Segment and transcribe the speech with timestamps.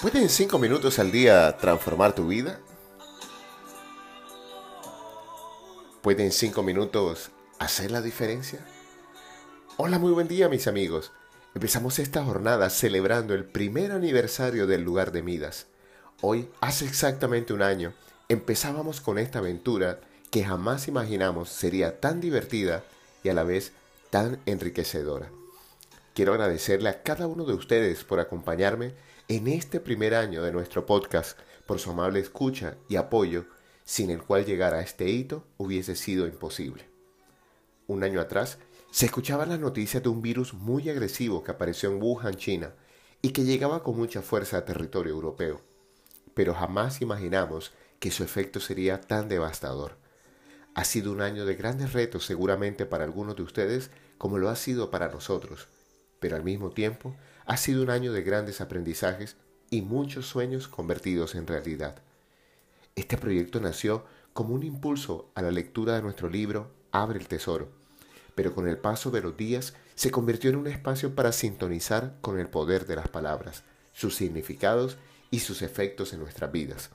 [0.00, 2.60] ¿Puede en 5 minutos al día transformar tu vida?
[6.02, 8.64] ¿Puede en 5 minutos hacer la diferencia?
[9.76, 11.10] Hola, muy buen día mis amigos.
[11.52, 15.66] Empezamos esta jornada celebrando el primer aniversario del lugar de Midas.
[16.20, 17.92] Hoy, hace exactamente un año,
[18.28, 19.98] empezábamos con esta aventura
[20.30, 22.84] que jamás imaginamos sería tan divertida
[23.24, 23.72] y a la vez
[24.10, 25.28] tan enriquecedora.
[26.18, 28.92] Quiero agradecerle a cada uno de ustedes por acompañarme
[29.28, 33.44] en este primer año de nuestro podcast, por su amable escucha y apoyo,
[33.84, 36.88] sin el cual llegar a este hito hubiese sido imposible.
[37.86, 38.58] Un año atrás,
[38.90, 42.74] se escuchaban las noticias de un virus muy agresivo que apareció en Wuhan, China,
[43.22, 45.60] y que llegaba con mucha fuerza a territorio europeo.
[46.34, 49.92] Pero jamás imaginamos que su efecto sería tan devastador.
[50.74, 54.56] Ha sido un año de grandes retos seguramente para algunos de ustedes como lo ha
[54.56, 55.68] sido para nosotros
[56.20, 57.14] pero al mismo tiempo
[57.46, 59.36] ha sido un año de grandes aprendizajes
[59.70, 62.02] y muchos sueños convertidos en realidad.
[62.96, 67.68] Este proyecto nació como un impulso a la lectura de nuestro libro Abre el Tesoro,
[68.34, 72.38] pero con el paso de los días se convirtió en un espacio para sintonizar con
[72.38, 74.96] el poder de las palabras, sus significados
[75.30, 76.90] y sus efectos en nuestras vidas.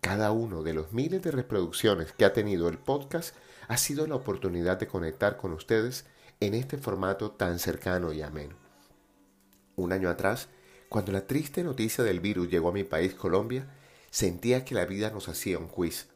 [0.00, 3.34] Cada uno de los miles de reproducciones que ha tenido el podcast
[3.68, 6.04] ha sido la oportunidad de conectar con ustedes
[6.40, 8.56] en este formato tan cercano y ameno.
[9.74, 10.48] Un año atrás,
[10.88, 13.66] cuando la triste noticia del virus llegó a mi país, Colombia,
[14.10, 16.08] sentía que la vida nos hacía un quiz.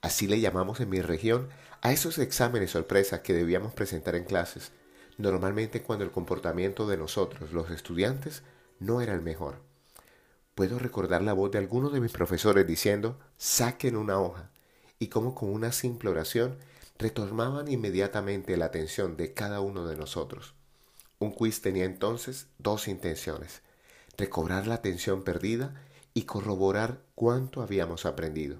[0.00, 1.48] Así le llamamos en mi región
[1.80, 4.72] a esos exámenes sorpresas que debíamos presentar en clases,
[5.18, 8.42] normalmente cuando el comportamiento de nosotros, los estudiantes,
[8.78, 9.60] no era el mejor.
[10.54, 14.50] Puedo recordar la voz de algunos de mis profesores diciendo, saquen una hoja,
[14.98, 16.58] y como con una simple oración
[16.98, 20.54] retomaban inmediatamente la atención de cada uno de nosotros.
[21.18, 23.62] Un quiz tenía entonces dos intenciones,
[24.16, 25.74] recobrar la atención perdida
[26.12, 28.58] y corroborar cuánto habíamos aprendido.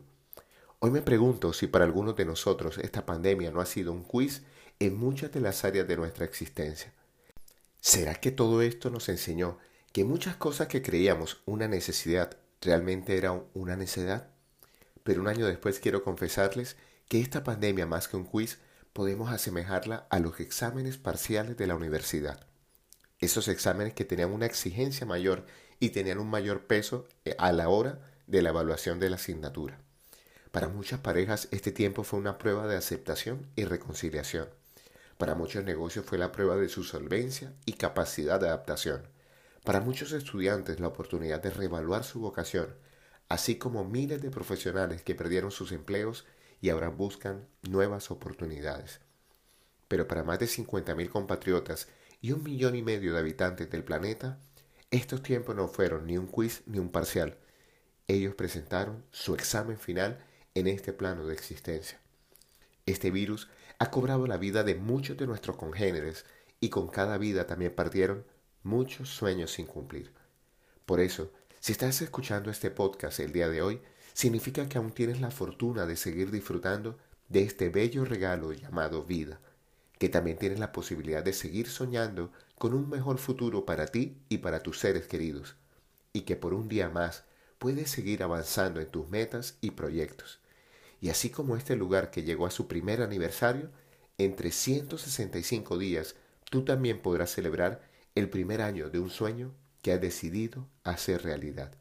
[0.81, 4.43] Hoy me pregunto si para algunos de nosotros esta pandemia no ha sido un quiz
[4.81, 6.93] en muchas de las áreas de nuestra existencia.
[7.81, 9.59] ¿Será que todo esto nos enseñó
[9.93, 14.29] que muchas cosas que creíamos una necesidad realmente eran una necedad?
[15.05, 16.77] Pero un año después quiero confesarles
[17.09, 18.59] que esta pandemia más que un quiz
[18.93, 22.47] podemos asemejarla a los exámenes parciales de la universidad.
[23.19, 25.47] Esos exámenes que tenían una exigencia mayor
[25.81, 29.79] y tenían un mayor peso eh, a la hora de la evaluación de la asignatura.
[30.51, 34.49] Para muchas parejas este tiempo fue una prueba de aceptación y reconciliación.
[35.19, 39.03] Para muchos negocios fue la prueba de su solvencia y capacidad de adaptación.
[39.65, 42.77] Para muchos estudiantes la oportunidad de reevaluar su vocación,
[43.29, 46.25] así como miles de profesionales que perdieron sus empleos
[46.65, 49.01] y ahora buscan nuevas oportunidades.
[49.87, 51.89] Pero para más de 50.000 compatriotas
[52.23, 54.41] y un millón y medio de habitantes del planeta,
[54.91, 57.37] estos tiempos no fueron ni un quiz ni un parcial.
[58.09, 60.25] Ellos presentaron su examen final
[60.55, 62.01] en este plano de existencia.
[62.87, 66.25] Este virus ha cobrado la vida de muchos de nuestros congéneres
[66.61, 68.25] y con cada vida también partieron
[68.63, 70.15] muchos sueños sin cumplir.
[70.87, 71.31] Por eso,
[71.61, 73.83] si estás escuchando este podcast el día de hoy,
[74.15, 76.97] significa que aún tienes la fortuna de seguir disfrutando
[77.29, 79.41] de este bello regalo llamado vida,
[79.99, 84.39] que también tienes la posibilidad de seguir soñando con un mejor futuro para ti y
[84.39, 85.57] para tus seres queridos,
[86.13, 87.25] y que por un día más
[87.59, 90.39] puedes seguir avanzando en tus metas y proyectos.
[91.01, 93.71] Y así como este lugar que llegó a su primer aniversario,
[94.17, 96.15] en 365 días
[96.51, 97.83] tú también podrás celebrar
[98.15, 101.75] el primer año de un sueño que has decidido hacer realidad.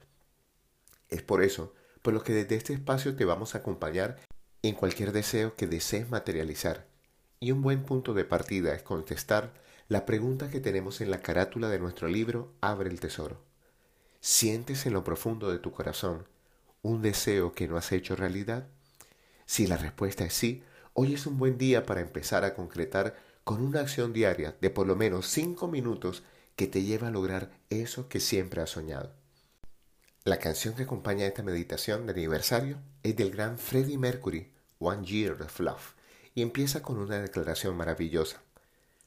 [1.09, 1.73] Es por eso
[2.03, 4.19] por lo que desde este espacio te vamos a acompañar
[4.62, 6.86] en cualquier deseo que desees materializar.
[7.40, 9.53] Y un buen punto de partida es contestar
[9.88, 13.41] la pregunta que tenemos en la carátula de nuestro libro Abre el Tesoro.
[14.19, 16.28] ¿Sientes en lo profundo de tu corazón
[16.81, 18.68] un deseo que no has hecho realidad?
[19.46, 23.61] Si la respuesta es sí, hoy es un buen día para empezar a concretar con
[23.61, 26.23] una acción diaria de por lo menos cinco minutos
[26.56, 29.22] que te lleve a lograr eso que siempre has soñado.
[30.25, 35.34] La canción que acompaña esta meditación de aniversario es del gran Freddie Mercury, One Year
[35.41, 35.96] of Love,
[36.34, 38.41] y empieza con una declaración maravillosa.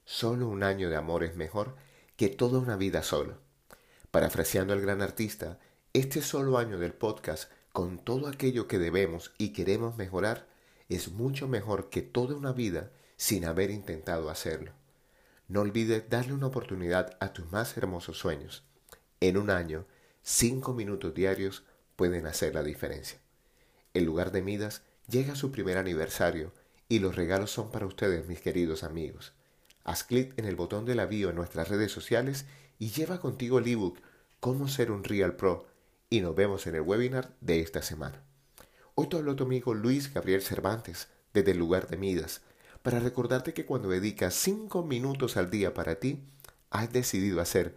[0.05, 1.75] Solo un año de amor es mejor
[2.17, 3.39] que toda una vida solo.
[4.11, 5.59] Parafraseando al gran artista,
[5.95, 10.47] este solo año del podcast, con todo aquello que debemos y queremos mejorar,
[10.91, 14.73] es mucho mejor que toda una vida sin haber intentado hacerlo.
[15.49, 18.65] No olvides darle una oportunidad a tus más hermosos sueños.
[19.21, 19.87] En un año,
[20.29, 21.63] Cinco minutos diarios
[21.95, 23.21] pueden hacer la diferencia.
[23.95, 26.53] El lugar de Midas llega a su primer aniversario
[26.89, 29.35] y los regalos son para ustedes, mis queridos amigos.
[29.85, 32.45] Haz clic en el botón de la en nuestras redes sociales
[32.81, 34.01] y lleva contigo el ebook
[34.41, 35.69] Cómo ser un Real Pro
[36.11, 38.21] y nos vemos en el webinar de esta semana.
[38.97, 42.41] Hoy te hablo tu amigo Luis Gabriel Cervantes desde el lugar de Midas
[42.83, 46.25] para recordarte que cuando dedicas 5 minutos al día para ti,
[46.71, 47.77] has decidido hacer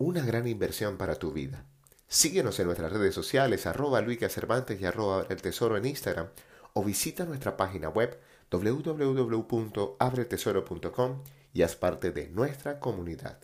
[0.00, 1.67] una gran inversión para tu vida.
[2.08, 6.28] Síguenos en nuestras redes sociales, arroba Luica Cervantes y arroba el tesoro en Instagram,
[6.72, 8.18] o visita nuestra página web
[8.50, 11.22] www.abretesoro.com
[11.52, 13.38] y haz parte de nuestra comunidad.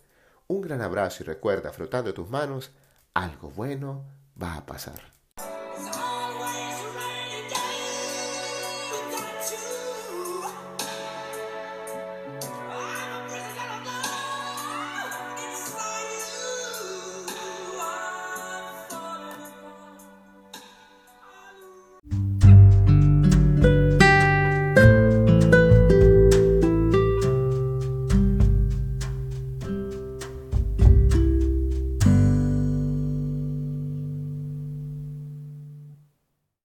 [0.46, 2.70] Un gran abrazo y recuerda, frotando tus manos,
[3.12, 4.06] algo bueno
[4.42, 5.13] va a pasar.